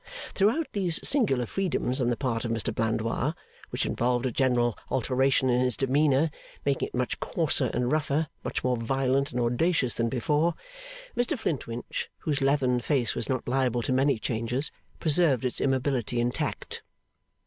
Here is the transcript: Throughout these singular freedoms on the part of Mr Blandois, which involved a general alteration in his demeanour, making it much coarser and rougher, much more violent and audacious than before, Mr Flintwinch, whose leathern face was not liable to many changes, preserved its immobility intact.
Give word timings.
Throughout 0.33 0.65
these 0.71 0.99
singular 1.07 1.45
freedoms 1.45 2.01
on 2.01 2.09
the 2.09 2.17
part 2.17 2.43
of 2.43 2.49
Mr 2.49 2.73
Blandois, 2.73 3.33
which 3.69 3.85
involved 3.85 4.25
a 4.25 4.31
general 4.31 4.75
alteration 4.89 5.47
in 5.51 5.61
his 5.61 5.77
demeanour, 5.77 6.31
making 6.65 6.87
it 6.87 6.95
much 6.95 7.19
coarser 7.19 7.67
and 7.67 7.91
rougher, 7.91 8.25
much 8.43 8.63
more 8.63 8.77
violent 8.77 9.29
and 9.31 9.39
audacious 9.39 9.93
than 9.93 10.09
before, 10.09 10.55
Mr 11.15 11.37
Flintwinch, 11.37 12.09
whose 12.17 12.41
leathern 12.41 12.79
face 12.79 13.13
was 13.13 13.29
not 13.29 13.47
liable 13.47 13.83
to 13.83 13.93
many 13.93 14.17
changes, 14.17 14.71
preserved 14.99 15.45
its 15.45 15.61
immobility 15.61 16.19
intact. 16.19 16.81